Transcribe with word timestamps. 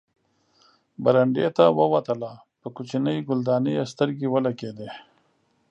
برنډې 1.03 1.47
ته 1.57 1.65
ووتله، 1.77 2.31
په 2.61 2.67
کوچنۍ 2.75 3.17
ګلدانۍ 3.27 3.73
یې 3.77 3.83
سترګې 3.93 4.27
ولګېدې. 4.29 4.89